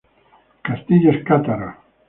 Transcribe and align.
Castillos 0.63 1.21
cátaros 1.27 1.75